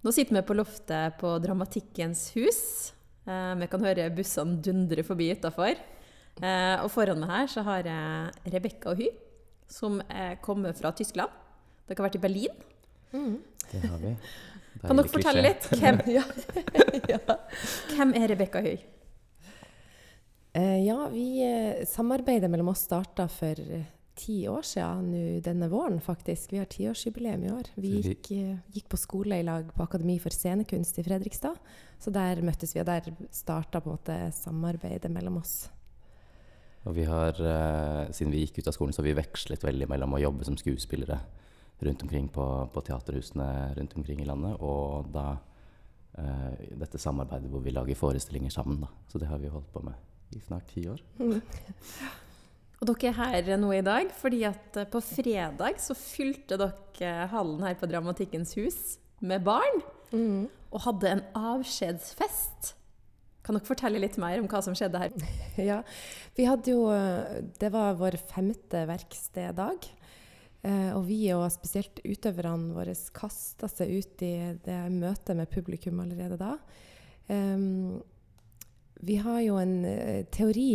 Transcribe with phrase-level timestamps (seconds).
[0.00, 2.60] Nå sitter vi på loftet på Dramatikkens hus.
[3.28, 5.74] Eh, vi kan høre bussene dundre forbi utafor.
[6.40, 9.10] Eh, og foran meg her så har jeg Rebekka og Hy,
[9.68, 10.00] som
[10.40, 11.34] kommer fra Tyskland.
[11.84, 12.62] Dere har vært i Berlin.
[13.10, 14.14] Det har vi.
[14.80, 15.68] Kan dere fortelle litt?
[15.76, 16.00] Hvem,
[17.12, 17.20] Ja.
[17.92, 18.78] hvem er Rebekka Høy?
[20.56, 21.26] Eh, ja, vi
[21.86, 23.60] samarbeidet mellom oss starta for
[24.18, 26.52] ti år siden nå denne våren, faktisk.
[26.52, 27.70] Vi har tiårsjubileum i år.
[27.80, 31.56] Vi gikk, eh, gikk på skole i lag på Akademi for scenekunst i Fredrikstad.
[32.00, 35.68] Så der møttes vi, og der starta på en måte samarbeidet mellom oss.
[36.86, 39.88] Og vi har, eh, siden vi gikk ut av skolen, så har vi vekslet veldig
[39.88, 41.20] mellom å jobbe som skuespillere
[41.82, 45.38] rundt omkring på, på teaterhusene rundt omkring i landet, og da
[46.18, 48.80] eh, dette samarbeidet hvor vi lager forestillinger sammen.
[48.80, 48.88] Da.
[49.08, 49.94] Så det har vi holdt på med
[50.36, 51.00] i snart ti år.
[52.80, 57.28] Og dere er her nå i dag fordi at eh, på fredag så fylte dere
[57.32, 58.80] hallen her på Dramatikkens hus
[59.20, 59.82] med barn.
[60.70, 62.74] Og hadde en avskjedsfest.
[63.44, 65.14] Kan dere fortelle litt mer om hva som skjedde her?
[65.70, 65.80] Ja,
[66.36, 69.90] vi hadde jo eh, Det var vår femte verksteddag.
[70.62, 76.00] Eh, og vi, og spesielt utøverne våre, kasta seg ut i det møtet med publikum
[76.02, 76.56] allerede da.
[77.32, 78.00] Em,
[79.00, 80.68] vi har jo en eh, teori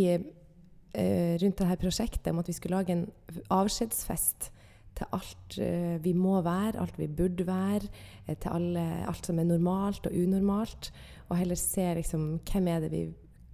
[0.96, 3.06] eh, rundt dette prosjektet om at vi skulle lage en
[3.52, 4.50] avskjedsfest
[4.96, 7.90] til alt eh, vi må være, alt vi burde være,
[8.26, 10.90] eh, til alle, alt som er normalt og unormalt.
[11.28, 13.06] Og heller se liksom, hvem er det vi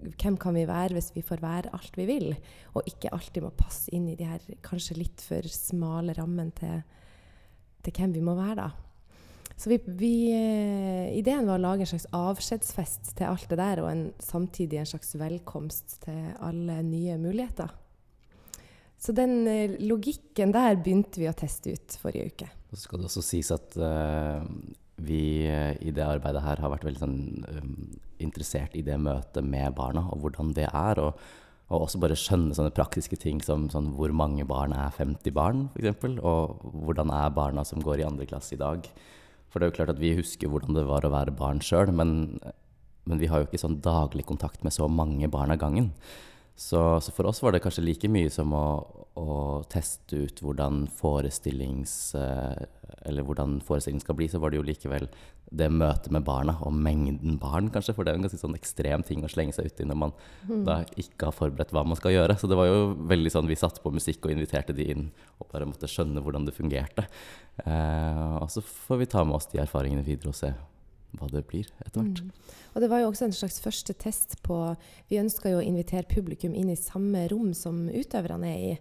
[0.03, 2.33] hvem kan vi være hvis vi får være alt vi vil,
[2.75, 6.81] og ikke alltid må passe inn i de her kanskje litt for smale rammene til,
[7.87, 8.92] til hvem vi må være, da.
[9.63, 13.83] Så vi, vi, eh, ideen var å lage en slags avskjedsfest til alt det der,
[13.85, 17.71] og en, samtidig en slags velkomst til alle nye muligheter.
[18.99, 22.51] Så den eh, logikken der begynte vi å teste ut forrige uke.
[22.73, 24.43] Og så skal det også sies at uh,
[24.99, 27.17] vi i det arbeidet her har vært veldig sånn,
[27.47, 27.73] um,
[28.25, 31.05] interessert i det møtet med barna, og hvordan det er.
[31.07, 31.23] Og,
[31.71, 35.67] og også bare skjønne sånne praktiske ting som sånn, hvor mange barn er 50 barn,
[35.77, 36.19] f.eks.
[36.19, 38.91] Og hvordan er barna som går i andre klasse i dag.
[39.53, 41.93] For det er jo klart at vi husker hvordan det var å være barn sjøl,
[41.93, 42.41] men,
[43.05, 45.91] men vi har jo ikke sånn daglig kontakt med så mange barn av gangen.
[46.63, 48.67] Så, så for oss var det kanskje like mye som å,
[49.19, 49.35] å
[49.73, 52.15] teste ut hvordan forestillings...
[52.19, 52.63] eh,
[53.09, 55.09] Eller hvordan forestillingen skal bli, så var det jo likevel
[55.53, 57.93] det møtet med barna og mengden barn, kanskje.
[57.97, 60.15] For det er jo en ganske sånn ekstrem ting å slenge seg uti når man
[60.65, 62.39] da ikke har forberedt hva man skal gjøre.
[62.41, 65.09] Så det var jo veldig sånn vi satte på musikk og inviterte de inn
[65.43, 67.05] og bare måtte skjønne hvordan det fungerte.
[67.67, 70.55] Eh, og så får vi ta med oss de erfaringene videre og se
[71.19, 72.23] hva det blir etter hvert.
[72.73, 74.59] Og det var jo også en slags første test på
[75.11, 78.77] Vi ønska jo å invitere publikum inn i samme rom som utøverne er i,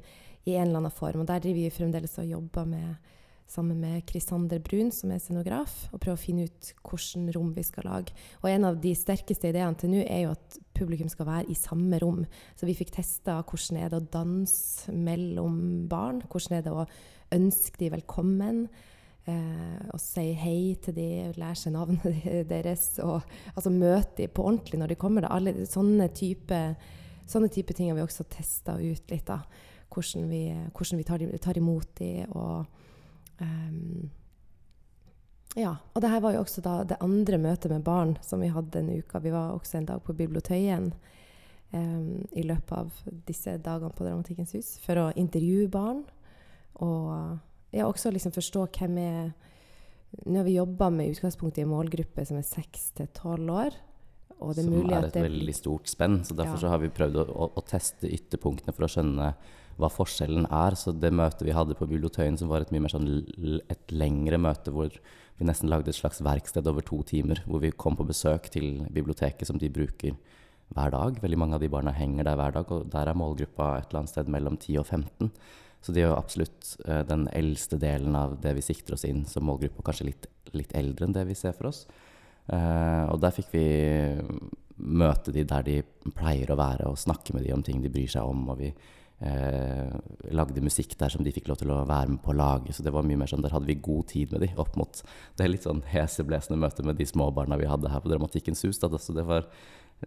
[0.47, 1.23] i en eller annen form.
[1.23, 3.11] Og der driver vi fremdeles og jobber med,
[3.51, 7.65] sammen med Krisander Brun, som er scenograf, og prøver å finne ut hvilket rom vi
[7.67, 8.15] skal lage.
[8.41, 11.57] Og en av de sterkeste ideene til nå er jo at publikum skal være i
[11.59, 12.23] samme rom.
[12.55, 16.23] Så vi fikk testa hvordan er det å danse mellom barn.
[16.31, 16.87] Hvordan er det å
[17.35, 18.65] ønske de velkommen.
[19.29, 22.95] Eh, og si hei til de, lære seg navnet deres.
[23.03, 23.21] Og
[23.53, 25.25] altså møte de på ordentlig når de kommer.
[25.25, 25.35] Da.
[25.35, 26.61] Alle sånne type,
[27.29, 29.27] sånne type ting har vi også testa ut litt.
[29.27, 29.41] da.
[29.91, 32.65] Hvordan vi, hvordan vi tar, tar imot de og
[33.43, 34.09] um,
[35.59, 35.75] Ja.
[35.91, 38.71] Og det her var jo også da det andre møtet med barn som vi hadde
[38.71, 39.19] denne uka.
[39.19, 40.93] Vi var også en dag på Bibliotøyen
[41.73, 46.05] um, i løpet av disse dagene på Dramatikkens hus for å intervjue barn.
[46.79, 47.35] Og
[47.71, 49.31] ja, også liksom forstå hvem er
[50.27, 53.77] Nå har vi jobba med utgangspunkt i en målgruppe som er seks til tolv år.
[54.43, 56.17] Og det er som er et det veldig stort spenn.
[56.27, 56.63] Så derfor Ja.
[56.65, 59.29] så har vi prøvd å, å, å teste ytterpunktene for å skjønne
[59.79, 60.75] hva forskjellen er.
[60.75, 63.07] Så det møtet vi hadde på Bibliotøyen, som var et mye mer sånn
[63.71, 64.91] et lengre møte hvor
[65.39, 68.83] vi nesten lagde et slags verksted over to timer, hvor vi kom på besøk til
[68.91, 70.17] biblioteket som de bruker
[70.75, 71.17] hver dag.
[71.23, 74.03] Veldig mange av de barna henger der hver dag, og der er målgruppa et eller
[74.03, 75.31] annet sted mellom 10 og 15.
[75.81, 79.25] Så de er jo absolutt eh, den eldste delen av det vi sikter oss inn
[79.29, 81.85] som målgruppe, og kanskje litt, litt eldre enn det vi ser for oss.
[82.51, 83.65] Eh, og der fikk vi
[84.81, 85.81] møte de der de
[86.15, 88.43] pleier å være, og snakke med de om ting de bryr seg om.
[88.53, 89.97] Og vi eh,
[90.33, 92.73] lagde musikk der som de fikk lov til å være med på å lage.
[92.75, 95.03] Så det var mye mer sånn, der hadde vi god tid med de, opp mot
[95.39, 98.81] det litt sånn heseblesende møtet med de småbarna vi hadde her på Dramatikkens hus.
[98.81, 98.91] Da.
[99.01, 99.49] Så det var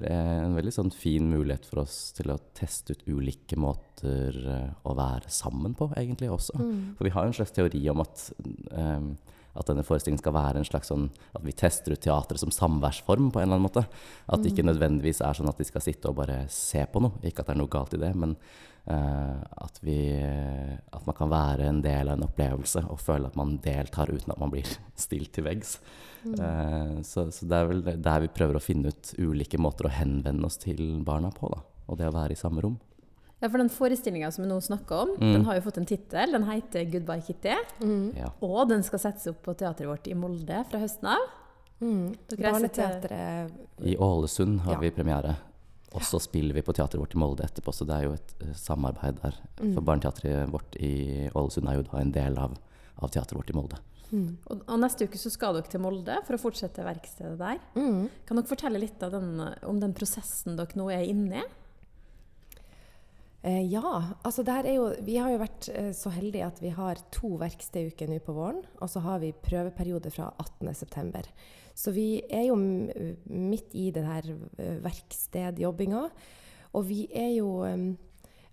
[0.03, 4.97] en veldig sånn fin mulighet for oss til å teste ut ulike måter eh, å
[4.99, 6.59] være sammen på, egentlig også.
[6.99, 8.27] For vi har en slags teori om at
[8.73, 9.15] um,
[9.55, 13.31] at denne forestillingen skal være en slags sånn At vi tester ut teatret som samværsform
[13.31, 13.85] på en eller annen måte.
[14.27, 17.21] At det ikke nødvendigvis er sånn at de skal sitte og bare se på noe.
[17.23, 18.35] Ikke at det er noe galt i det, men
[18.87, 19.97] at, vi,
[20.93, 24.31] at man kan være en del av en opplevelse og føle at man deltar uten
[24.35, 24.67] at man blir
[25.07, 25.79] stilt til veggs.
[26.25, 29.93] Eh, så, så det er vel der vi prøver å finne ut ulike måter å
[29.93, 31.49] henvende oss til barna på.
[31.53, 32.77] da, Og det å være i samme rom.
[33.43, 35.33] Ja, for den forestillinga som vi nå snakker om, Mm.
[35.35, 36.33] den har jo fått en tittel.
[36.33, 38.17] Den heter 'Goodbye Kitty'.
[38.17, 38.31] Ja.
[38.41, 41.19] Og den skal settes opp på teatret vårt i Molde fra høsten av.
[41.83, 42.15] Mm.
[42.41, 43.51] Barneteatret
[43.85, 44.79] I Ålesund har Ja.
[44.81, 45.37] vi premiere.
[45.95, 48.37] Og så spiller vi på teatret vårt i Molde etterpå, så det er jo et
[48.43, 49.41] eh, samarbeid der.
[49.61, 49.75] Mm.
[49.77, 50.95] For barneteatret vårt i
[51.31, 52.57] Ålesund er jo da en del av,
[52.99, 53.81] av teatret vårt i Molde.
[54.11, 54.31] Mm.
[54.51, 57.63] Og, og neste uke så skal dere til Molde for å fortsette verkstedet der.
[57.79, 58.09] Mm.
[58.27, 61.47] Kan dere fortelle litt av den, om den prosessen dere nå er inne i?
[63.45, 66.71] Eh, ja, altså der er jo, vi har jo vært eh, så heldige at vi
[66.73, 71.27] har to verksteduker nå på våren, og så har vi prøveperiode fra 18.9.
[71.77, 76.07] Så vi er jo midt i den her eh, verkstedjobbinga,
[76.73, 77.51] og vi er jo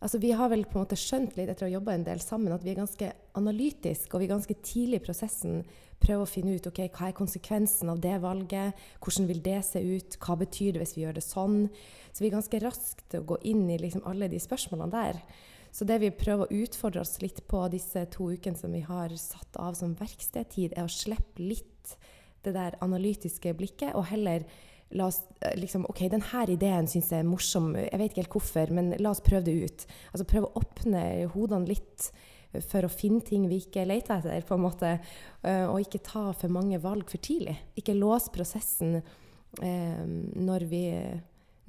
[0.01, 2.21] Altså vi har vel på en måte skjønt litt etter å ha jobba en del
[2.23, 5.61] sammen at vi er ganske analytiske, og vi er ganske tidlig i prosessen
[6.01, 9.81] prøver å finne ut ok, hva er konsekvensen av det valget, hvordan vil det se
[9.85, 11.59] ut, hva betyr det hvis vi gjør det sånn.
[12.09, 15.21] Så vi er ganske raskt til å gå inn i liksom alle de spørsmålene der.
[15.71, 19.13] Så det vi prøver å utfordre oss litt på disse to ukene som vi har
[19.21, 21.95] satt av som verkstedtid, er å slippe litt
[22.43, 24.43] det der analytiske blikket, og heller
[24.97, 28.35] la oss eh, liksom OK, denne ideen syns jeg er morsom, jeg vet ikke helt
[28.35, 29.87] hvorfor, men la oss prøve det ut.
[30.11, 31.05] Altså prøve å åpne
[31.35, 32.11] hodene litt
[32.67, 34.99] for å finne ting vi ikke leter etter, på en måte.
[35.43, 37.55] eh, Og ikke ta for mange valg for tidlig.
[37.79, 38.99] Ikke lås prosessen
[39.61, 40.03] eh,
[40.35, 40.85] når vi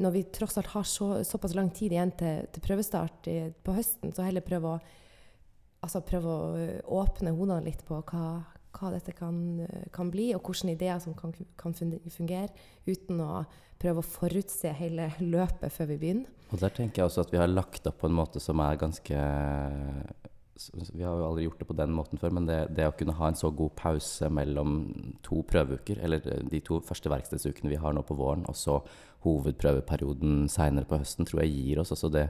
[0.03, 3.75] når vi tross alt har så, såpass lang tid igjen til, til prøvestart i, på
[3.77, 4.79] høsten, så heller prøve å,
[5.85, 8.41] altså prøve å åpne hodene litt på hva,
[8.73, 9.37] hva dette kan,
[9.95, 12.51] kan bli, og hvilke ideer som kan, kan fungere,
[12.89, 13.45] uten å
[13.83, 16.43] prøve å forutse hele løpet før vi begynner.
[16.53, 18.77] Og der tenker jeg også at vi har lagt opp på en måte som er
[18.81, 19.21] ganske
[20.93, 23.17] Vi har jo aldri gjort det på den måten før, men det, det å kunne
[23.17, 24.75] ha en så god pause mellom
[25.25, 28.79] to prøveuker, eller eh, de to første verkstedsukene vi har nå på våren, og så
[29.25, 32.27] hovedprøveperioden seinere på høsten, tror jeg gir oss også det,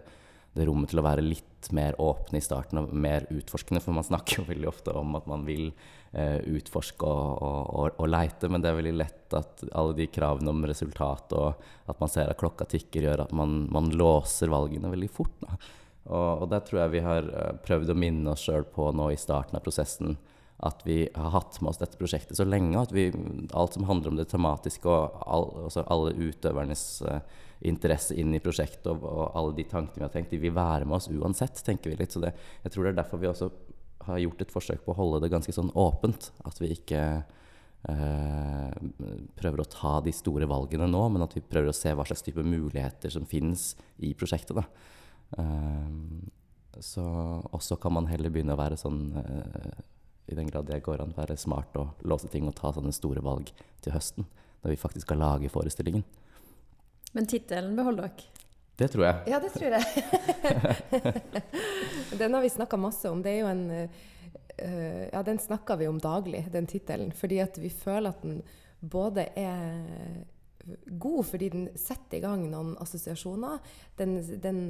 [0.54, 3.82] det rommet til å være litt mer åpne i starten og mer utforskende.
[3.82, 8.00] For man snakker jo veldig ofte om at man vil eh, utforske og, og, og,
[8.04, 12.02] og leite, men det er veldig lett at alle de kravene om resultat og at
[12.02, 15.32] man ser at klokka tikker, gjør at man, man låser valgene veldig fort.
[15.40, 15.56] Da.
[16.10, 19.08] Og, og der tror jeg vi har eh, prøvd å minne oss sjøl på nå
[19.12, 20.16] i starten av prosessen
[20.62, 22.78] at vi har hatt med oss dette prosjektet så lenge.
[22.78, 23.08] At vi,
[23.50, 27.18] alt som handler om det tematiske og all, altså alle utøvernes uh,
[27.66, 30.86] interesse inn i prosjektet og, og alle de tankene vi har tenkt, de vil være
[30.86, 32.14] med oss uansett, tenker vi litt.
[32.14, 32.30] Så det,
[32.62, 33.50] jeg tror det er derfor vi også
[34.06, 36.30] har gjort et forsøk på å holde det ganske sånn åpent.
[36.48, 37.02] At vi ikke
[37.90, 38.76] eh,
[39.38, 42.24] prøver å ta de store valgene nå, men at vi prøver å se hva slags
[42.26, 43.72] type muligheter som finnes
[44.02, 44.62] i prosjektet.
[45.38, 45.90] Eh,
[46.80, 47.04] så,
[47.52, 49.82] også kan man heller begynne å være sånn eh,
[50.30, 53.22] i den grad det går an, være smart og låse ting og ta sånne store
[53.24, 53.50] valg
[53.82, 54.28] til høsten.
[54.62, 56.04] Når vi faktisk skal lage forestillingen.
[57.12, 58.41] Men tittelen beholder dere.
[58.78, 59.32] Det tror jeg.
[59.32, 59.84] Ja, det tror jeg.
[62.20, 63.22] den har vi snakka masse om.
[63.22, 67.12] Det er jo en uh, Ja, den snakker vi om daglig, den tittelen.
[67.12, 68.42] Fordi at vi føler at den
[68.80, 70.24] både er
[70.86, 73.58] god fordi den setter i gang noen assosiasjoner.
[73.98, 74.62] Den, den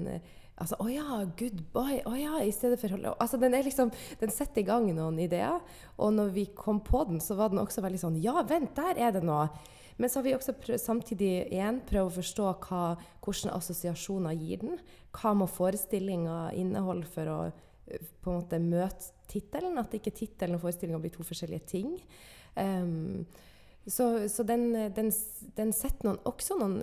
[0.61, 2.03] Altså, å ja, goodbye.
[2.07, 3.89] Å ja, i stedet for Altså, den er liksom
[4.21, 5.63] Den setter i gang noen ideer.
[5.97, 9.01] Og når vi kom på den, så var den også veldig sånn Ja, vent, der
[9.01, 9.49] er det noe.
[10.03, 12.83] Men så har vi også prøv, samtidig igjen prøvd å forstå hva,
[13.23, 14.81] hvilke assosiasjoner gir den.
[15.15, 17.37] Hva må forestillinga inneholde for å
[17.93, 19.79] på en måte møte tittelen?
[19.79, 21.93] At ikke tittelen og forestillinga blir to forskjellige ting.
[22.59, 23.23] Um,
[23.87, 25.13] så, så den, den,
[25.57, 26.83] den, setter noen, også noen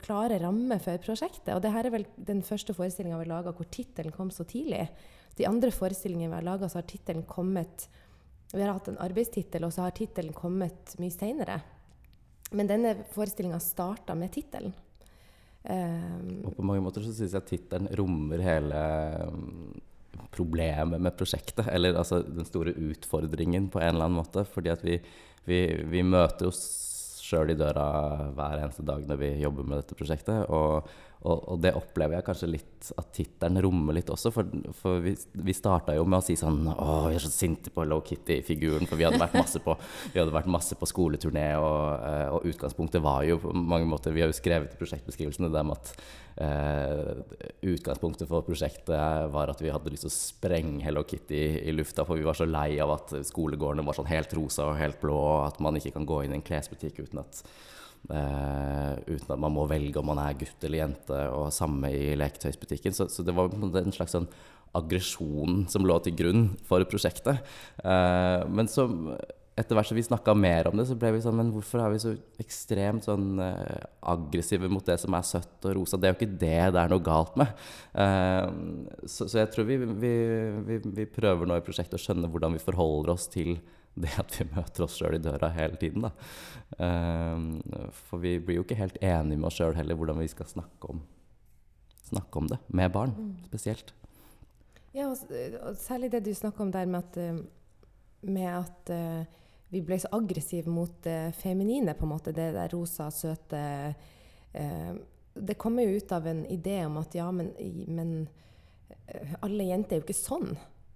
[0.00, 1.52] klare rammer for prosjektet.
[1.52, 4.86] Og det her er vel den første forestillinga vi laga hvor tittelen kom så tidlig.
[5.36, 7.90] De andre forestillingene vi har laga, så har tittelen kommet
[8.52, 11.60] Vi har hatt en arbeidstittel, og så har tittelen kommet mye seinere.
[12.52, 14.74] Men denne forestillinga starta med tittelen.
[15.62, 18.80] Um, Og på mange måter så syns jeg tittelen rommer hele
[19.30, 19.80] mm,
[20.34, 21.68] problemet med prosjektet.
[21.72, 24.44] Eller altså den store utfordringen på en eller annen måte.
[24.48, 24.98] Fordi at vi,
[25.48, 26.62] vi, vi møter oss
[27.22, 27.86] sjøl i døra
[28.36, 30.44] hver eneste dag når vi jobber med dette prosjektet.
[30.52, 30.90] Og,
[31.22, 34.32] og, og, det opplever jeg kanskje litt at tittelen rommer litt også.
[34.34, 35.12] For, for vi,
[35.46, 38.88] vi starta jo med å si sånn Å, vi er så sinte på Low Kitty-figuren.
[38.90, 39.76] For vi hadde vært masse på,
[40.82, 44.74] på skoleturné, og, eh, og, utgangspunktet var jo på mange måter Vi har jo skrevet
[44.74, 45.92] i prosjektbeskrivelsene det med at
[46.42, 51.76] eh, utgangspunktet for prosjektet var at vi hadde lyst til å sprenge Hello Kitty i
[51.76, 54.98] lufta, for vi var så lei av at skolegårdene var sånn helt rosa og helt
[55.02, 57.44] blå, og at man ikke kan gå inn i en klesbutikk uten at
[58.10, 62.16] Uh, uten at man må velge om man er gutt eller jente, og samme i
[62.18, 62.96] leketøysbutikken.
[62.96, 64.30] Så, så det var en slags sånn
[64.76, 67.44] aggresjon som lå til grunn for prosjektet.
[67.84, 68.88] Eh, men så
[69.52, 71.90] etter hvert som vi snakka mer om det, så ble vi sånn Men hvorfor er
[71.92, 76.00] vi så ekstremt sånn eh, aggressive mot det som er søtt og rosa?
[76.00, 77.52] Det er jo ikke det det er noe galt med.
[79.04, 80.14] Så, så, jeg tror vi, vi,
[80.70, 83.58] vi, vi prøver nå i prosjektet å skjønne hvordan vi forholder oss til
[83.94, 86.06] det at vi møter oss sjøl i døra hele tiden.
[86.06, 86.12] Da.
[86.78, 90.48] Uh, for vi blir jo ikke helt enige med oss sjøl heller hvordan vi skal
[90.48, 91.02] snakke om,
[92.08, 93.34] snakke om det med barn, mm.
[93.50, 93.92] spesielt.
[94.92, 97.38] Ja, og, særlig det du snakker om der med at, eh,
[98.28, 99.38] med at uh,
[99.72, 102.34] vi ble så aggressive mot det feminine, på en måte.
[102.36, 103.62] Det der rosa, søte
[104.56, 104.92] uh,
[105.32, 107.54] Det kommer jo ut av en idé om at ja, men,
[107.88, 108.28] men
[109.40, 110.50] alle jenter er jo ikke sånn.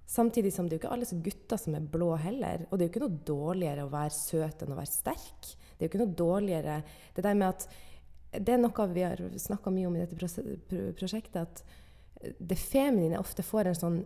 [0.06, 2.66] Samtidig som det er jo ikke alle gutter som er blå heller.
[2.70, 5.48] Og det er jo ikke noe dårligere å være søt enn å være sterk.
[5.50, 6.76] Det er jo ikke noe dårligere
[7.14, 7.66] Det der med at
[8.30, 11.64] Det er noe vi har snakka mye om i dette prosjektet, at
[12.38, 13.98] det feminine ofte får en sånn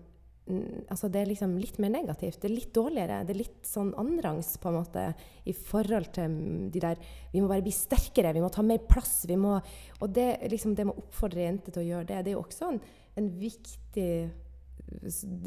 [0.90, 2.40] Altså det er liksom litt mer negativt.
[2.42, 3.20] Det er litt dårligere.
[3.22, 5.04] Det er litt sånn annenrangs på en måte
[5.46, 6.32] i forhold til
[6.74, 6.98] de der
[7.30, 9.26] Vi må bare bli sterkere, vi må ta mer plass.
[9.28, 9.60] vi må,
[10.00, 12.42] Og det, liksom, det med å oppfordre jenter til å gjøre det, det er jo
[12.42, 12.80] også en,
[13.20, 14.10] en viktig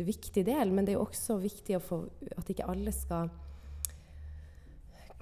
[0.04, 2.04] viktig del, men det er jo også viktig få,
[2.38, 3.32] at ikke alle skal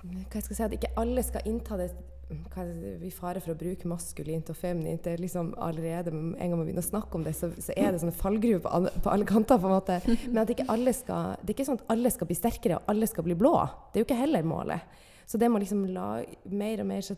[0.01, 1.91] hva jeg skal si, At ikke alle skal innta det
[2.31, 5.03] i fare for å bruke maskulint og feminint.
[5.03, 7.91] det er liksom allerede, En gang man begynner å snakke om det, så, så er
[7.91, 9.59] det sånne fallgruver på, på, alle kanter.
[9.59, 9.99] på en måte.
[10.29, 12.93] Men at ikke alle skal, det er ikke sånn at alle skal bli sterkere og
[12.93, 13.53] alle skal bli blå.
[13.91, 14.97] Det er jo ikke heller målet.
[15.27, 17.17] Så det må liksom la, mer og mer så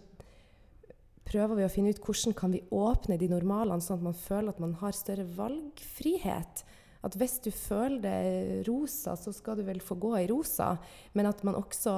[1.29, 4.51] prøver vi å finne ut hvordan kan vi åpne de normalene, sånn at man føler
[4.51, 6.65] at man har større valgfrihet
[7.03, 10.73] at hvis du føler det rosa, så skal du vel få gå i rosa,
[11.13, 11.97] men at man også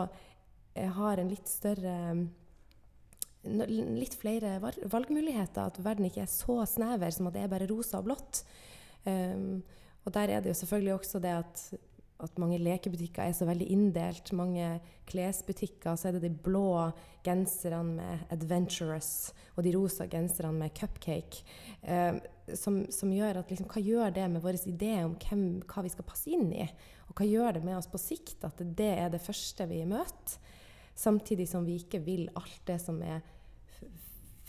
[0.74, 2.00] eh, har en litt større
[3.46, 4.56] Litt flere
[4.90, 5.68] valgmuligheter.
[5.68, 8.40] At verden ikke er så snever som at det er bare rosa og blått.
[9.06, 9.60] Um,
[10.02, 11.62] og der er det jo selvfølgelig også det at
[12.24, 14.32] at mange lekebutikker er så veldig inndelt.
[14.36, 14.80] Mange
[15.10, 16.92] klesbutikker så er det de blå
[17.26, 21.44] genserne med 'Adventurous' og de rosa genserne med 'Cupcake'.
[21.84, 22.16] Eh,
[22.56, 25.90] som, som, gjør at liksom, Hva gjør det med vår idé om hvem, hva vi
[25.90, 26.68] skal passe inn i?
[27.10, 30.38] Og hva gjør det med oss på sikt at det er det første vi møter?
[30.96, 33.20] Samtidig som vi ikke vil alt det som er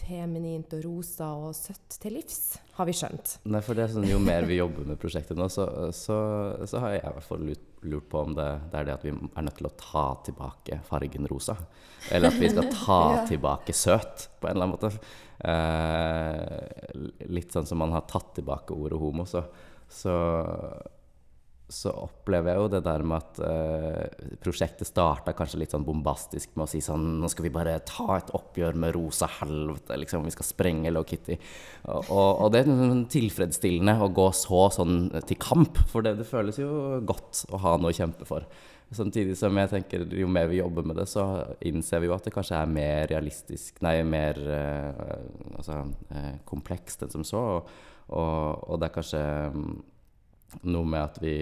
[0.00, 3.36] feminint og rosa og søtt til livs, har vi skjønt.
[3.48, 6.18] Nei, for det er sånn, Jo mer vi jobber med prosjektet nå, så, så,
[6.68, 9.12] så har jeg i hvert fall lurt, på om det, det, er det at vi
[9.14, 11.56] er nødt til å ta tilbake fargen rosa.
[12.10, 13.22] Eller at vi skal ta ja.
[13.30, 14.92] tilbake søt, på en eller annen måte.
[15.46, 19.44] Eh, litt sånn som man har tatt tilbake ordet homo, så,
[19.88, 20.14] så
[21.68, 26.52] så opplever jeg jo det der med at eh, prosjektet starta kanskje litt sånn bombastisk
[26.54, 30.28] med å si sånn Nå skal vi bare ta et oppgjør med rosa helvete, liksom.
[30.28, 31.34] Vi skal sprenge Low Kitty.
[31.90, 36.14] Og, og, og, det er sånn tilfredsstillende å gå så sånn til kamp, for det,
[36.20, 38.46] det, føles jo godt å ha noe å kjempe for.
[38.94, 41.26] Samtidig som jeg tenker jo mer vi jobber med det, så
[41.66, 45.02] innser vi jo at det kanskje er mer realistisk Nei, mer eh,
[45.58, 45.82] altså,
[46.14, 47.44] eh, komplekst enn som så.
[48.06, 49.80] Og, og det er kanskje um,
[50.66, 51.36] noe med at vi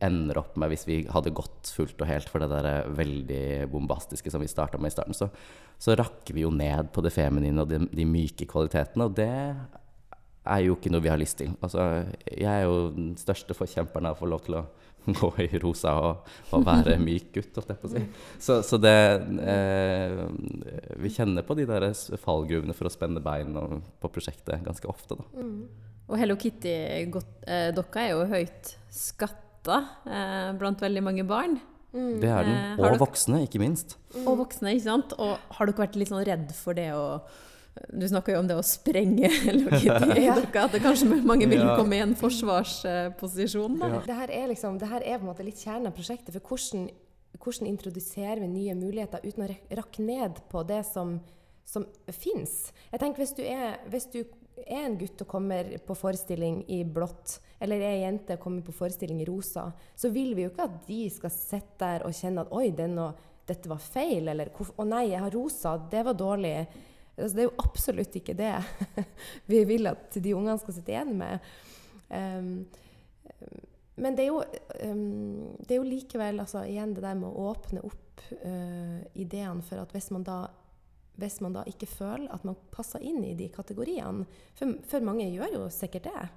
[0.00, 4.32] ender opp med, hvis vi hadde gått fullt og helt for det der veldig bombastiske
[4.32, 5.28] som vi starta med i starten, så,
[5.76, 9.08] så, rakker vi jo ned på det feminine og de, de, myke kvalitetene.
[9.10, 11.52] Og det er jo ikke noe vi har lyst til.
[11.60, 14.64] Altså, jeg er jo den største forkjemperen av å få lov til å
[15.20, 18.02] gå i rosa og, og være myk gutt, holdt jeg på å si.
[18.40, 18.96] Så, så det
[19.44, 20.24] eh,
[21.00, 21.90] Vi kjenner på de der
[22.24, 23.52] fallgruvene for å spenne bein
[24.00, 25.44] på prosjektet ganske ofte, da.
[26.10, 29.76] Og Hello Kitty-dokka er jo høyt skatta
[30.10, 31.60] eh, blant veldig mange barn.
[31.94, 32.16] Mm.
[32.22, 32.58] Det er den.
[32.80, 33.94] Og og voksne, ikke minst.
[34.16, 34.24] Mm.
[34.24, 35.14] Og voksne, ikke sant.
[35.22, 37.22] Og har dere vært litt sånn redd for det å
[37.94, 40.64] Du snakker jo om det å sprenge Hello Kitty-dokka.
[40.66, 43.78] At det kanskje mange vil komme i en forsvarsposisjon.
[43.78, 44.02] Ja.
[44.02, 46.34] Det, her er liksom, det her er på en måte litt kjernen av prosjektet.
[46.34, 46.88] For hvordan,
[47.38, 51.20] hvordan introduserer vi nye muligheter uten å rakke ned på det som
[51.70, 52.70] som fins.
[52.90, 54.24] Jeg tenker hvis du, er, hvis du
[54.66, 58.64] er en gutt og kommer på forestilling i blått, eller er ei jente og kommer
[58.66, 62.16] på forestilling i rosa, så vil vi jo ikke at de skal sitte der og
[62.16, 63.12] kjenne at oi, det noe,
[63.50, 66.54] dette var feil, eller å nei, jeg har rosa, det var dårlig.
[67.16, 68.54] altså Det er jo absolutt ikke det
[69.50, 71.50] vi vil at de ungene skal sitte igjen med.
[72.10, 72.52] Um,
[74.00, 74.40] men det er, jo,
[74.86, 79.64] um, det er jo likevel altså, igjen det der med å åpne opp uh, ideene
[79.66, 80.44] for at hvis man, da,
[81.20, 85.28] hvis man da ikke føler at man passer inn i de kategoriene For, for mange
[85.28, 86.28] gjør jo sikkert det.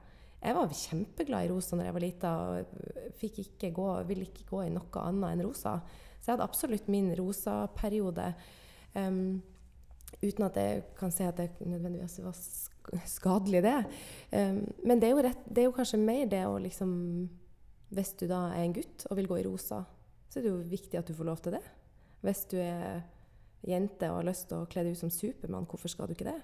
[0.43, 4.65] Jeg var kjempeglad i rosa når jeg var lita og ikke gå, ville ikke gå
[4.65, 5.77] i noe annet enn rosa.
[6.19, 8.25] Så jeg hadde absolutt min rosa-periode.
[8.95, 9.39] Um,
[10.19, 12.35] uten at jeg kan si at det nødvendigvis var
[13.07, 13.77] skadelig, det.
[14.35, 16.91] Um, men det er, rett, det er, jo kanskje mer det å liksom
[17.93, 19.83] Hvis du da er en gutt og vil gå i rosa,
[20.27, 21.61] så er det jo viktig at du får lov til det.
[22.25, 23.03] Hvis du er
[23.67, 26.29] jente og har lyst til å kle deg ut som Supermann, hvorfor skal du ikke
[26.29, 26.39] det?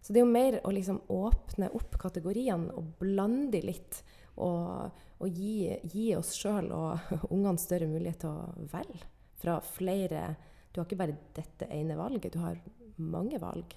[0.00, 4.02] Så det er jo mer å liksom åpne opp kategoriene og blande litt.
[4.38, 9.00] Og, og gi, gi, oss sjøl og ungene større mulighet til å velge
[9.36, 10.28] fra flere
[10.70, 12.60] Du har ikke bare dette ene valget, du har
[12.96, 13.74] mange valg.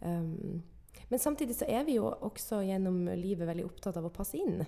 [0.00, 0.62] Um,
[1.08, 4.64] men samtidig så er vi jo også gjennom livet veldig opptatt av å passe inn.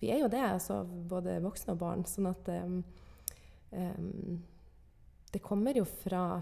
[0.00, 2.04] Vi er jo det, altså både voksne og barn.
[2.08, 2.80] Sånn at um,
[3.74, 4.38] um,
[5.34, 6.38] Det kommer jo fra,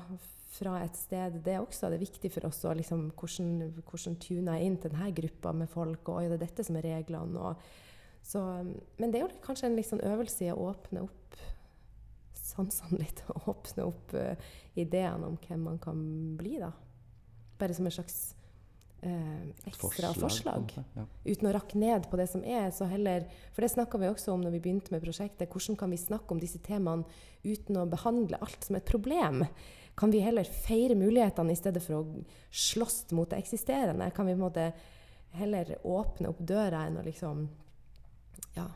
[0.52, 1.88] fra et sted, det er også.
[1.88, 3.54] Det er viktig for oss å liksom, hvordan,
[3.88, 7.40] hvordan tune inn til denne gruppa med folk, og er det dette som er reglene?
[7.40, 7.64] Og,
[8.22, 8.44] så,
[9.00, 11.40] men det er jo kanskje en liksom øvelse i å åpne opp
[12.52, 15.98] sansene litt, og åpne opp uh, ideene om hvem man kan
[16.38, 16.72] bli, da.
[17.60, 18.34] Bare som en slags
[19.04, 20.16] uh, ekstra forslag.
[20.20, 21.04] forslag ja.
[21.24, 24.34] Uten å rakke ned på det som er, så heller For det snakka vi også
[24.34, 25.50] om når vi begynte med prosjektet.
[25.50, 27.06] Hvordan kan vi snakke om disse temaene
[27.42, 29.44] uten å behandle alt som et problem?
[29.98, 34.10] Kan vi heller feire mulighetene i stedet for å slåss mot det eksisterende?
[34.16, 34.70] Kan vi på en måte
[35.36, 37.44] heller åpne opp døra enn å liksom
[38.56, 38.66] ja,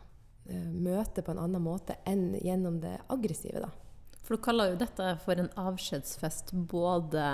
[0.48, 3.85] eh, møte på en annen måte enn gjennom det aggressive, da?
[4.26, 7.26] For du kaller jo dette for en avskjedsfest både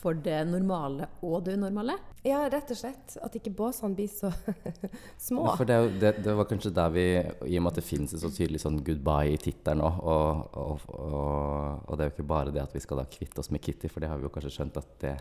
[0.00, 1.94] for det normale og det unormale?
[2.26, 3.14] Ja, rett og slett.
[3.22, 4.32] At ikke båsene blir så
[5.28, 5.44] små.
[5.46, 8.16] Ja, for det, det, det, var kanskje der vi I og med at det finnes
[8.16, 12.16] et så tydelig sånn goodbye i tittelen òg, og, og, og, og, det er jo
[12.16, 14.26] ikke bare det at vi skal da kvitte oss med Kitty, for det har vi
[14.26, 15.16] jo kanskje skjønt at det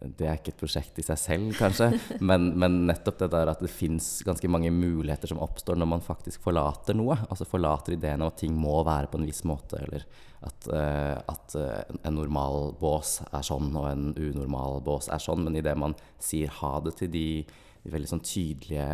[0.00, 1.90] det er ikke et prosjekt i seg selv, kanskje,
[2.28, 6.04] men, men nettopp det der at det fins ganske mange muligheter som oppstår når man
[6.04, 7.16] faktisk forlater noe.
[7.28, 10.06] Altså forlater ideen om at ting må være på en viss måte, eller
[10.44, 15.44] at, uh, at uh, en normal bås er sånn og en unormal bås er sånn.
[15.46, 17.26] Men idet man sier ha det til de,
[17.84, 18.88] de veldig sånn tydelige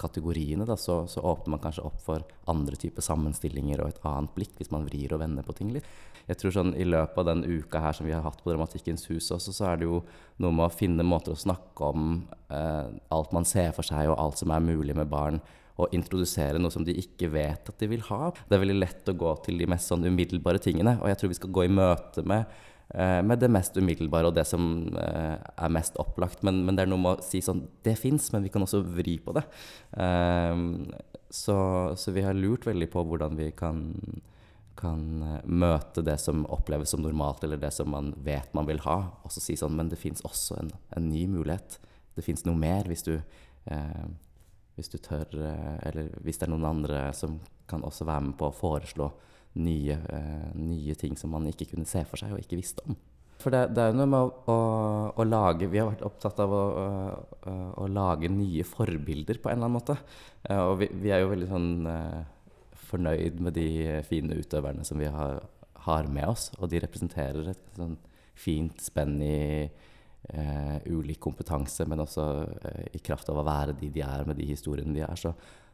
[0.00, 4.34] kategoriene, da, så, så, åpner man kanskje opp for andre typer sammenstillinger og et annet
[4.36, 5.88] blikk, hvis man vrir og vender på ting litt
[6.28, 9.08] jeg tror sånn I løpet av den uka her som vi har hatt på Dramatikkens
[9.10, 10.02] hus, også, så er det jo
[10.42, 12.12] noe med å finne måter å snakke om
[12.52, 15.40] eh, alt man ser for seg, og alt som er mulig med barn.
[15.80, 18.32] Og introdusere noe som de ikke vet at de vil ha.
[18.48, 20.98] Det er veldig lett å gå til de mest sånn umiddelbare tingene.
[21.00, 22.50] Og jeg tror vi skal gå i møte med,
[22.94, 24.66] eh, med det mest umiddelbare og det som
[25.00, 26.44] eh, er mest opplagt.
[26.44, 28.82] Men, men, det er noe med å si sånn Det fins, men vi kan også
[28.84, 29.46] vri på det.
[29.96, 30.66] Eh,
[31.32, 31.56] så,
[31.96, 33.88] så vi har lurt veldig på hvordan vi kan
[34.82, 38.82] kan eh, møte det som oppleves som normalt, eller det som man vet man vil
[38.86, 41.78] ha, og så si sånn Men det fins også en, en, ny mulighet.
[42.16, 43.14] Det fins noe mer hvis du,
[44.76, 48.36] hvis du tør eh, Eller hvis det er noen andre som kan også være med
[48.40, 49.08] på å foreslå
[49.62, 52.96] nye, eh, nye ting som man ikke kunne se for seg og ikke visste om.
[53.42, 54.58] For det, det er jo noe med å, å,
[55.18, 56.66] å, lage Vi har vært opptatt av å,
[57.50, 59.96] å, lage nye forbilder på en eller annen måte.
[60.46, 61.72] Eh, og vi, vi er jo veldig sånn
[62.92, 63.68] fornøyd med de
[64.06, 65.40] fine utøverne som vi har,
[65.88, 66.50] har med oss.
[66.60, 67.96] Og de representerer et sånn
[68.38, 69.40] fint spenn i
[70.86, 72.28] ulik kompetanse, men også
[72.62, 75.18] eh, i kraft av å være de de er, med de historiene de er.
[75.18, 75.32] Så,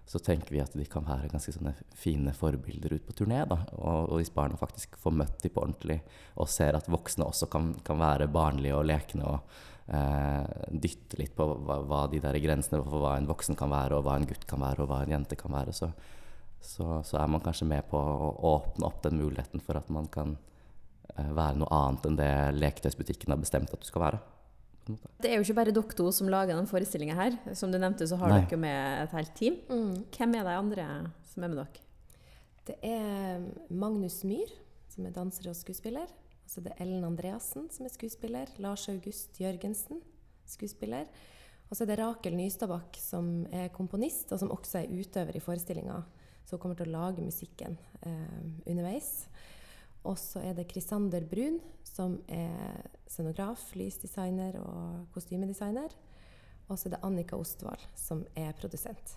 [0.09, 3.43] så tenker vi at de kan være ganske sånne fine forbilder ut på turné.
[3.49, 3.61] Da.
[3.77, 5.99] Og, og hvis barna faktisk får møtt dem på ordentlig,
[6.41, 9.59] og ser at voksne også kan, kan være barnlige og lekne og
[9.93, 13.99] eh, dytte litt på hva, hva, de der grensene for hva en voksen kan være,
[13.99, 15.91] og hva en gutt kan være, og hva en jente kan være, så,
[16.57, 20.09] så, så, er man kanskje med på å åpne opp den muligheten for at man
[20.13, 20.39] kan
[21.15, 22.33] eh, være noe annet enn det
[22.63, 24.25] leketøysbutikken har bestemt at du skal være.
[25.21, 27.37] Det er jo ikke bare dere to som lager den forestillinga her.
[27.59, 28.41] Som du nevnte, så har Nei.
[28.45, 29.59] dere med et helt team.
[29.69, 30.05] Mm.
[30.15, 30.87] Hvem er de andre
[31.29, 31.85] som er med dere?
[32.69, 34.53] Det er Magnus Myhr,
[34.93, 36.11] som er danser og skuespiller.
[36.49, 38.49] Så det er Ellen Andreassen, som er skuespiller.
[38.59, 40.01] Lars August Jørgensen,
[40.49, 41.09] skuespiller.
[41.69, 45.45] Og så er det Rakel Nystadbakk, som er komponist, og som også er utøver i
[45.45, 46.01] forestillinga
[46.49, 49.27] som kommer til å lage musikken eh, underveis.
[50.09, 55.95] Og så er det Krisander Brun, som er scenograf, lysdesigner og kostymedesigner.
[56.69, 59.17] Og så er det Annika Ostvald, som er produsent.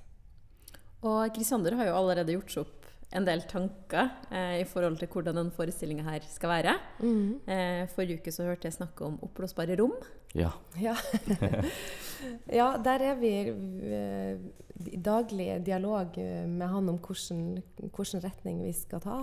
[1.02, 2.82] Og Krisander har jo allerede gjort seg opp
[3.12, 6.76] en del tanker eh, i forhold til hvordan den forestillinga her skal være.
[7.04, 7.42] Mm.
[7.44, 9.98] Eh, forrige uke så hørte jeg snakke om oppblåsbare rom.
[10.38, 10.54] Ja.
[10.80, 10.96] Ja.
[12.60, 14.38] ja, der er vi eh,
[14.88, 19.18] i daglig dialog eh, med han om hvordan retning vi skal ta.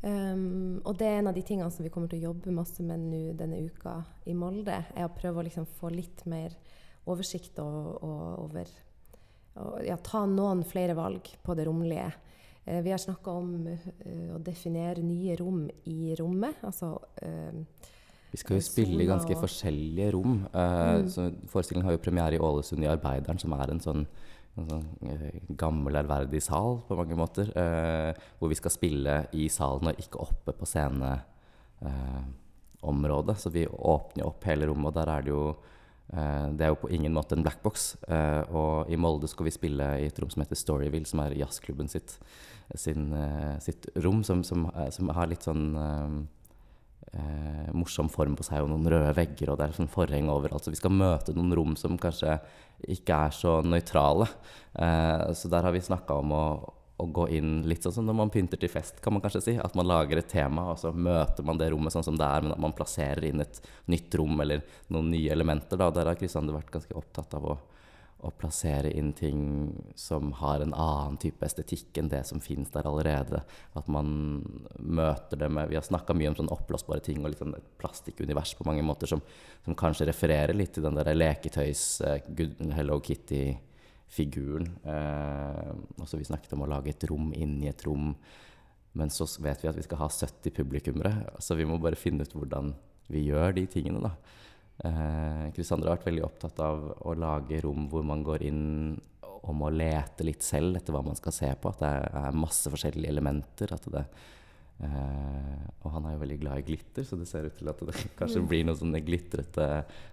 [0.00, 2.80] Um, og det er en av de tingene som vi kommer til å jobbe masse
[2.80, 4.78] med nå denne uka i Molde.
[4.96, 6.54] er å prøve å liksom få litt mer
[7.10, 8.70] oversikt og, og over
[9.60, 12.08] og, ja, Ta noen flere valg på det romlige.
[12.64, 16.64] Uh, vi har snakka om uh, å definere nye rom i rommet.
[16.64, 17.86] Altså uh,
[18.32, 20.46] Vi skal jo spille i ganske forskjellige rom.
[20.54, 21.08] Uh, Mm.
[21.12, 24.06] så Forestillingen har jo premiere i Ålesund i Arbeideren, som er en sånn,
[24.60, 27.46] en sånn eh, gammel, ærverdig sal på mange måter.
[27.56, 33.36] Eh, hvor vi skal spille i salen og ikke oppe på sceneområdet.
[33.40, 35.44] så vi åpner opp hele rommet, og der er det jo
[36.12, 37.96] eh, Det er jo på ingen måte en blackbox.
[38.08, 41.38] Eh, og i Molde skal vi spille i et rom som heter Storyville, som er
[41.38, 42.18] jazzklubben sitt,
[42.74, 45.76] sin, eh, sitt rom, som, som, eh, som har litt sånn
[47.12, 50.66] eh, morsom form på seg og noen røde vegger, og det er sånn forheng overalt.
[50.66, 52.38] Så vi skal møte noen rom som kanskje
[52.90, 54.28] ikke er så nøytrale.
[54.74, 56.44] Eh, så der har vi snakka om å,
[57.00, 59.56] å gå inn litt sånn som når man pynter til fest, kan man kanskje si.
[59.60, 62.46] At man lager et tema, og så møter man det rommet sånn som det er,
[62.46, 65.80] men at man plasserer inn et nytt rom eller noen nye elementer.
[65.80, 65.90] Da.
[65.94, 67.58] Der har Kristiander vært ganske opptatt av å
[68.26, 69.42] å plassere inn ting
[69.98, 73.42] som har en annen type estetikk enn det som finnes der allerede.
[73.78, 74.10] At man
[74.78, 77.72] møter det med Vi har snakka mye om sånn oppblåsbare ting og litt sånn et
[77.80, 79.22] plastikkunivers på mange måter som,
[79.64, 82.30] som kanskje refererer litt til den der leketøys eh,
[82.76, 84.68] Hello Kitty-figuren.
[84.84, 88.12] Eh, også vi snakket om å lage et rom inni et rom.
[88.92, 92.26] Men så vet vi at vi skal ha 70 publikummere, så vi må bare finne
[92.26, 92.74] ut hvordan
[93.10, 94.14] vi gjør de tingene, da.
[94.84, 98.62] Eh, Kristander har vært veldig opptatt av å lage rom hvor man går inn
[99.40, 101.72] og må lete litt selv etter hva man skal se på.
[101.72, 101.90] At det
[102.22, 103.72] er masse forskjellige elementer.
[103.92, 104.02] Det,
[104.84, 107.82] eh, og han er jo veldig glad i glitter, så det ser ut til at
[107.88, 109.68] det kanskje blir noen sånne glitrete,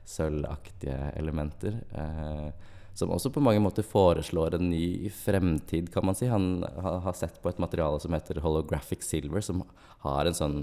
[0.08, 1.80] sølvaktige elementer.
[1.92, 2.50] Eh,
[2.98, 6.26] som også på mange måter foreslår en ny fremtid, kan man si.
[6.32, 9.62] Han ha- har sett på et materiale som heter holographic silver, som
[10.08, 10.58] har en sånn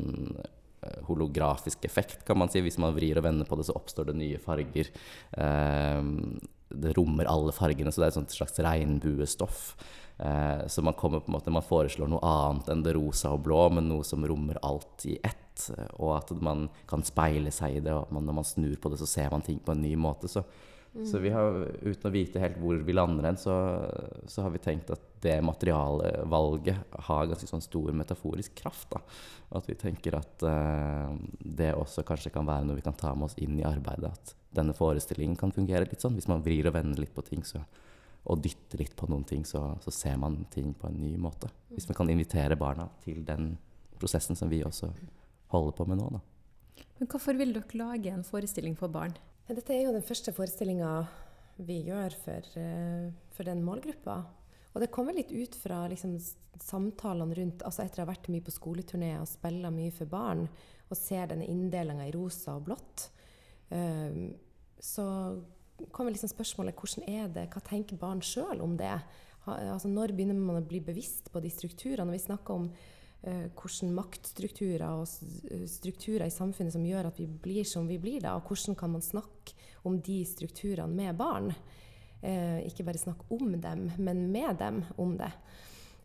[1.08, 2.62] holografisk effekt, kan man si.
[2.64, 4.90] Hvis man vrir og vender på det, så oppstår det nye farger.
[5.32, 6.02] Eh,
[6.74, 9.60] det rommer alle fargene, så det er et slags regnbuestoff.
[10.18, 13.42] Eh, så man kommer på en måte, man foreslår noe annet enn det rosa og
[13.46, 15.70] blå, men noe som rommer alt i ett.
[15.76, 18.98] eh, Og at man kan speile seg i det, og når man snur på det,
[19.02, 20.30] så ser man ting på en ny måte.
[20.30, 20.44] Så,
[21.06, 23.54] så vi har, uten å vite helt hvor vi lander hen, så,
[24.26, 28.90] så har vi tenkt at det materialvalget har ganske sånn stor metaforisk kraft.
[28.92, 29.00] Da.
[29.58, 33.30] At vi tenker at uh, det også kanskje kan være noe vi kan ta med
[33.30, 34.12] oss inn i arbeidet.
[34.12, 36.18] At denne forestillingen kan fungere litt sånn.
[36.18, 37.64] Hvis man vrir og vender litt på ting så,
[38.24, 41.50] og dytter litt på noen ting, så, så ser man ting på en ny måte.
[41.74, 43.54] Hvis vi kan invitere barna til den
[43.98, 44.92] prosessen som vi også
[45.54, 46.08] holder på med nå.
[46.16, 46.22] Da.
[47.00, 49.14] Men hvorfor vil dere lage en forestilling for barn?
[49.48, 50.90] Dette er jo den første forestillinga
[51.56, 54.24] vi gjør for, eh, for den målgruppa.
[54.74, 56.16] Og det kommer litt ut fra liksom,
[56.62, 60.48] samtalene rundt altså Etter å ha vært mye på skoleturné og spilla mye for barn,
[60.90, 63.08] og ser denne inndelinga i rosa og blått,
[63.72, 64.34] eh,
[64.82, 65.04] så
[65.94, 68.92] kommer liksom spørsmålet hvordan er det, hva tenker barn sjøl om det?
[69.44, 72.14] Altså, når begynner man å bli bevisst på de strukturene?
[72.14, 75.04] Vi snakker om uh, hvordan maktstrukturer og
[75.50, 78.78] eh, strukturer i samfunnet som gjør at vi blir som vi blir, da, og hvordan
[78.78, 81.52] kan man snakke om de strukturene med barn?
[82.22, 85.32] Eh, ikke bare snakke om dem, men med dem om det.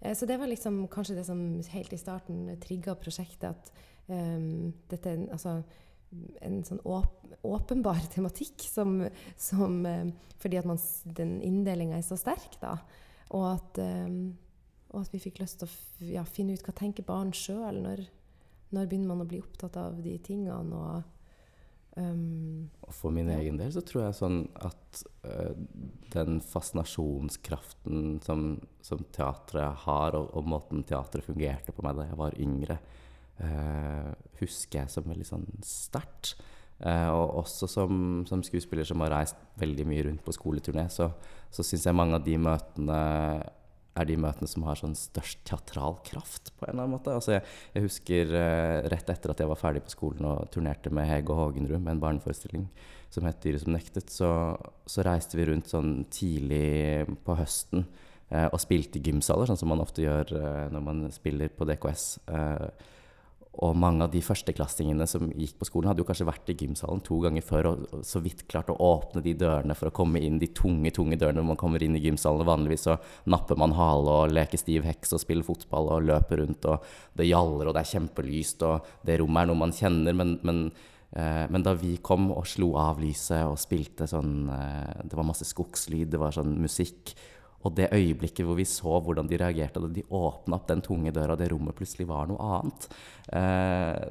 [0.01, 3.71] Eh, så det var liksom kanskje det som helt i starten trigga prosjektet, at
[4.11, 4.41] eh,
[4.91, 5.59] dette er altså,
[6.41, 9.03] en sånn åp åpenbar tematikk som,
[9.37, 12.77] som eh, Fordi at man, den inndelinga er så sterk, da.
[13.35, 14.07] Og at, eh,
[14.89, 17.81] og at vi fikk lyst til å ja, finne ut hva tenker barn sjøl.
[17.83, 18.05] Når,
[18.75, 20.79] når begynner man å bli opptatt av de tingene?
[20.79, 21.18] Og
[21.97, 25.55] Og for min egen del så tror jeg sånn at uh,
[26.13, 28.53] den fascinasjonskraften som,
[28.85, 32.79] som teatret har, og, og måten teatret fungerte på meg da jeg var yngre,
[33.41, 36.37] uh, husker jeg som veldig sånn sterkt.
[36.79, 41.09] Uh, og også som, som skuespiller som har reist veldig mye rundt på skoleturné, så,
[41.51, 42.99] så syns jeg mange av de møtene
[43.99, 47.15] er de møtene som har sånn størst teatral kraft, på en eller annen måte.
[47.15, 47.43] Altså jeg,
[47.75, 51.35] jeg husker eh, rett etter at jeg var ferdig på skolen og turnerte med Hege
[51.37, 52.69] Hågenrud med en barneforestilling
[53.09, 54.29] som het 'Dyret som nektet', så,
[54.85, 57.87] så reiste vi rundt sånn tidlig på høsten
[58.29, 61.65] eh, og spilte i gymsaler, sånn som man ofte gjør eh, når man spiller på
[61.69, 62.05] DKS.
[62.29, 62.67] Eh,
[63.59, 67.01] og mange av de førsteklassingene som gikk på skolen, hadde jo kanskje vært i gymsalen
[67.03, 70.37] to ganger før og, så vidt klart å åpne de dørene for å komme inn
[70.39, 72.39] de tunge tunge dørene når man kommer inn i gymsalen.
[72.45, 72.95] Og Vanligvis så
[73.31, 76.87] napper man hale og leker stiv heks og spiller fotball og løper rundt, og
[77.19, 80.15] det gjaller og det er kjempelyst, og det rommet er noe man kjenner.
[80.15, 80.61] men, men
[81.11, 85.27] eh, men da vi kom og slo av lyset og spilte sånn eh, Det var
[85.27, 87.11] masse skogslyd, det var sånn musikk.
[87.67, 91.11] Og det øyeblikket hvor vi så hvordan de reagerte da de åpna opp den tunge
[91.15, 92.87] døra, det rommet plutselig var noe annet,
[93.35, 94.07] eh,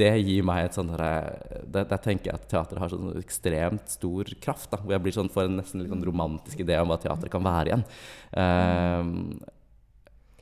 [0.00, 4.70] det gir meg et sånn Der tenker jeg at teatret har sånn ekstremt stor kraft.
[4.72, 7.30] Da, hvor jeg blir sånn får en nesten litt sånn romantisk idé om hva teater
[7.32, 7.86] kan være igjen.
[8.42, 9.50] Eh,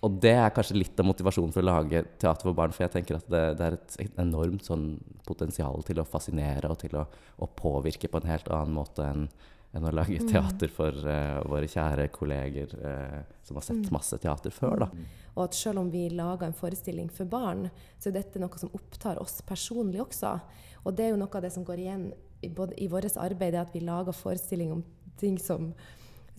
[0.00, 2.72] og det er kanskje litt av motivasjonen for å lage teater for barn.
[2.72, 4.94] For jeg tenker at det, det er et enormt sånn
[5.28, 7.04] potensial til å fascinere og til å,
[7.36, 9.26] å påvirke på en helt annen måte enn
[9.70, 10.30] enn å lage mm.
[10.30, 13.92] teater for uh, våre kjære kolleger uh, som har sett mm.
[13.94, 14.82] masse teater før.
[14.82, 14.88] Da.
[15.36, 18.72] Og at selv om vi lager en forestilling for barn, så er dette noe som
[18.76, 20.34] opptar oss personlig også.
[20.82, 22.08] Og det er jo noe av det som går igjen
[22.42, 24.84] i, både, i vårt arbeid, at vi lager forestilling om
[25.20, 25.72] ting som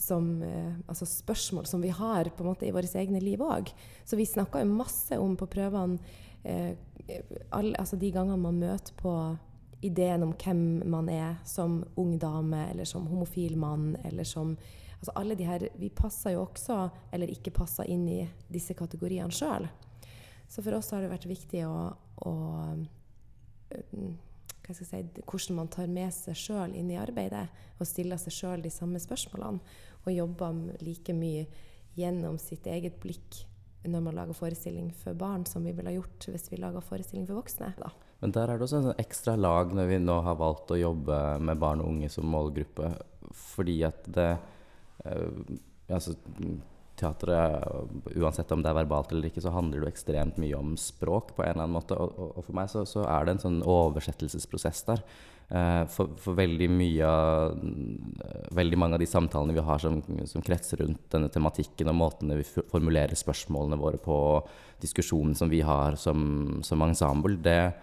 [0.02, 3.68] som, uh, altså spørsmål som vi har på en måte i våre egne liv òg.
[4.02, 6.00] Så vi snakka jo masse om på prøvene
[7.54, 9.12] all, altså de gangene man møter på
[9.82, 14.56] ideen om hvem man er som ung dame, eller som homofil mann, eller som
[15.02, 19.34] altså alle de her, Vi passer jo også, eller ikke passer, inn i disse kategoriene
[19.34, 19.66] sjøl.
[20.48, 21.96] Så for oss har det vært viktig å,
[22.28, 22.34] å
[23.98, 24.12] mm,
[24.62, 27.48] hva skal jeg si, Hvordan man tar med seg sjøl inn i arbeidet,
[27.80, 29.62] og stiller seg sjøl de samme spørsmålene.
[30.06, 31.48] Og jobber like mye
[31.98, 33.46] gjennom sitt eget blikk
[33.82, 37.40] når man lager forestilling for barn, som vi ville gjort hvis vi laga forestilling for
[37.42, 37.72] voksne.
[37.80, 37.90] Da.
[38.22, 40.80] Men der er det også en sånn ekstra lag når vi nå har valgt å
[40.80, 42.92] jobbe med barn og unge som målgruppe.
[43.34, 44.30] Fordi at det
[45.90, 46.16] altså,
[47.02, 47.66] Teatret,
[48.14, 51.42] uansett om det er verbalt eller ikke, så handler det ekstremt mye om språk på
[51.42, 51.98] en eller annen måte.
[51.98, 55.02] Og, og, og for meg så, så, er det en sånn oversettelsesprosess der.
[55.52, 57.58] Uh, for, for, veldig mye av
[58.56, 59.98] Veldig mange av de samtalene vi har som,
[60.30, 64.18] som kretser rundt denne tematikken, og måtene vi formulerer spørsmålene våre på,
[64.84, 67.74] diskusjonen som vi har som, som ensemble, det,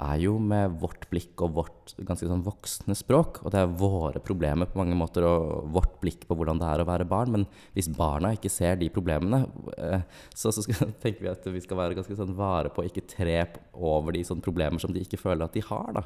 [0.00, 3.40] er jo med vårt blikk og vårt ganske sånn voksne språk.
[3.44, 6.82] Og det er våre problemer på mange måter og vårt blikk på hvordan det er
[6.82, 7.34] å være barn.
[7.34, 9.42] Men hvis barna ikke ser de problemene,
[9.76, 12.88] eh, så, så skal, tenker vi at vi skal være ganske sånn vare på å
[12.88, 13.38] ikke tre
[13.74, 15.92] over de sånne problemer som de ikke føler at de har.
[15.98, 16.04] Da.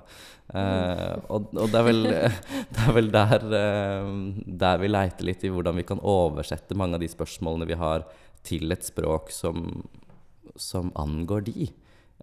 [0.61, 2.02] Eh, og, og det, er vel,
[2.74, 4.11] det er vel, der, eh,
[4.64, 8.09] der vi leiter litt i hvordan vi kan oversette mange av de spørsmålene vi har,
[8.44, 9.80] til et språk som,
[10.61, 11.70] som angår de.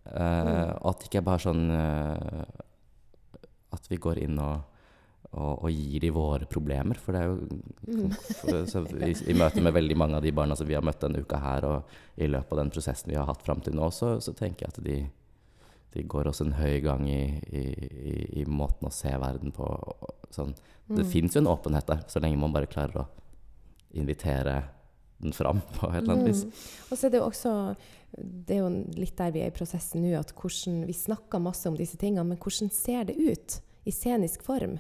[0.06, 2.42] Uh, at det ikke er bare sånn uh,
[3.72, 4.64] at vi går inn og,
[5.32, 7.00] og, og, gir de våre problemer.
[7.00, 7.38] For det er jo
[7.88, 8.18] mm.
[8.42, 11.24] for, i, i, møte med veldig mange av de barna som vi har møtt denne
[11.24, 14.16] uka her, og i løpet av den prosessen vi har hatt fram til nå, så,
[14.24, 14.98] så, tenker jeg at de,
[15.96, 17.66] de går også en høy gang i, i,
[18.42, 19.70] i måten å se verden på.
[20.34, 20.54] Sånn.
[20.92, 21.10] Det mm.
[21.14, 23.10] fins jo en åpenhet der, så lenge man bare klarer å
[24.02, 24.62] invitere
[25.22, 26.46] den fram på et eller annet vis.
[26.46, 26.62] Mm.
[26.90, 27.56] Og så er det jo også
[28.12, 31.70] det er jo litt der vi er i prosessen nå, at hvordan, vi snakker masse
[31.70, 34.78] om disse tingene, men hvordan ser det ut i scenisk form?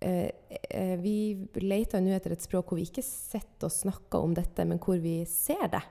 [0.00, 0.30] Eh,
[0.70, 4.66] eh, vi leter nå etter et språk hvor vi ikke sitter og snakker om dette,
[4.66, 5.84] men hvor vi ser det.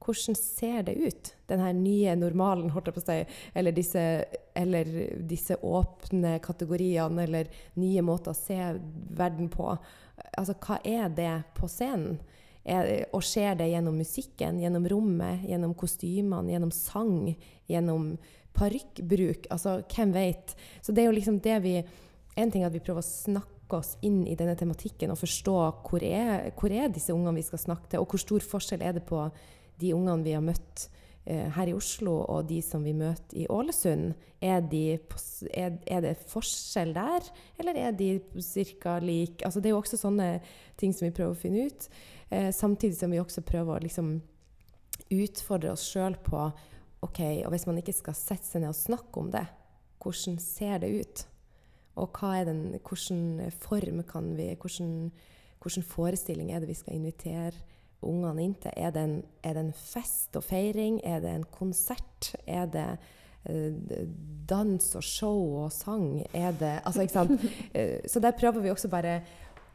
[0.00, 3.18] Hvordan ser det ut, denne nye normalen, holdt jeg på å si,
[3.60, 4.04] eller disse,
[4.56, 4.88] eller
[5.28, 8.56] disse åpne kategoriene, eller nye måter å se
[9.16, 9.74] verden på?
[10.36, 12.16] Altså, hva er det på scenen?
[12.64, 17.30] Er, og skjer det gjennom musikken, gjennom rommet, gjennom kostymene, gjennom sang,
[17.70, 18.12] gjennom
[18.56, 19.48] parykkbruk?
[19.50, 20.54] Altså, hvem vet?
[20.84, 21.80] Så det er jo liksom det vi
[22.38, 25.54] En ting er at vi prøver å snakke oss inn i denne tematikken og forstå
[25.82, 28.94] hvor er, hvor er disse ungene vi skal snakke til, og hvor stor forskjell er
[28.96, 29.18] det på
[29.82, 30.86] de ungene vi har møtt
[31.30, 34.14] her i Oslo og de som vi møter i Ålesund.
[34.40, 34.96] Er, de,
[35.52, 37.26] er, det forskjell der,
[37.60, 38.14] eller er de
[38.80, 38.96] ca.
[39.04, 39.44] lik?
[39.44, 40.30] Altså, det er jo også sånne
[40.80, 41.88] ting som vi prøver å finne ut.
[42.30, 44.14] Eh, samtidig som vi også prøver å liksom
[45.10, 46.46] utfordre oss sjøl på
[47.04, 49.44] OK, og hvis man ikke skal sette seg ned og snakke om det,
[50.00, 51.26] hvordan ser det ut?
[52.00, 55.10] Og den, hvilken form kan vi Hvordan,
[55.60, 57.52] hvilken forestilling er det vi skal invitere
[58.06, 58.74] ungene inn til?
[58.76, 61.00] Er det, en, er det en fest og feiring?
[61.04, 62.32] Er det en konsert?
[62.46, 62.86] Er det
[63.44, 64.06] eh,
[64.50, 66.24] dans og show og sang?
[66.32, 67.48] Er det Altså, ikke sant?
[67.74, 69.20] Eh, så der prøver vi også bare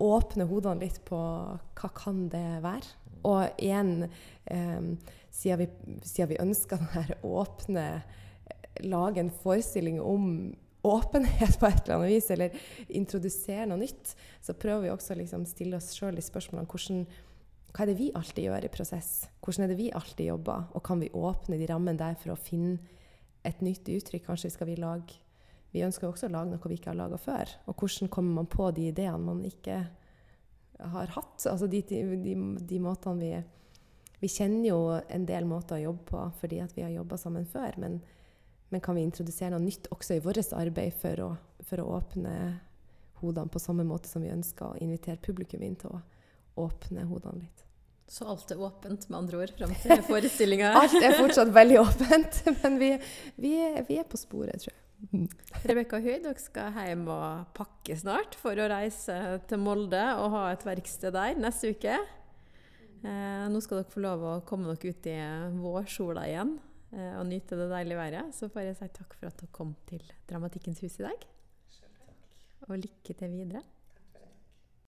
[0.03, 2.91] åpne hodene litt på hva kan det være.
[3.25, 4.09] Og igjen,
[4.51, 4.89] um,
[5.33, 7.87] siden, vi, siden vi ønsker denne åpne
[8.83, 10.51] Lage en forestilling om
[10.85, 12.57] åpenhet på et eller annet vis, eller
[12.99, 14.11] introdusere noe nytt,
[14.43, 17.05] så prøver vi også å liksom stille oss sjøl de spørsmålene hvordan,
[17.75, 19.09] hva er det vi alltid gjør i prosess?
[19.43, 20.69] Hvordan er det vi alltid jobber?
[20.77, 22.77] Og kan vi åpne de rammene der for å finne
[23.43, 24.29] et nytt uttrykk.
[24.29, 25.21] Kanskje skal vi lage
[25.75, 27.51] Vi ønsker også å lage noe vi ikke har laga før.
[27.67, 29.81] Og hvordan kommer man på de ideene man ikke
[30.79, 31.35] har hatt?
[31.51, 33.33] Altså de, de, de, de måtene vi
[34.21, 37.43] Vi kjenner jo en del måter å jobbe på fordi at vi har jobba sammen
[37.45, 37.99] før, men,
[38.71, 41.29] men, kan vi introdusere noe nytt også i vårt arbeid for å,
[41.67, 42.31] for å åpne
[43.19, 46.01] hodene på samme måte som vi ønsker å invitere publikum inn til å
[46.63, 47.64] åpne hodene litt?
[48.05, 50.75] Så alt er åpent, med andre ord, fram til forestillinga?
[50.77, 52.91] alt er fortsatt veldig åpent, men vi,
[53.41, 54.81] vi, er, vi er, på sporet, tror jeg.
[55.65, 59.17] Rebekka Høy, dere skal hjem og pakke snart for å reise
[59.49, 61.97] til Molde og ha et verksted der neste uke.
[63.05, 65.17] Eh, nå skal dere få lov å komme dere ut i
[65.59, 66.55] vårsola igjen
[66.95, 68.33] eh, og nyte det deilige været.
[68.37, 71.27] Så får jeg si takk for at dere kom til Dramatikkens hus i dag.
[72.69, 73.65] Og lykke til videre.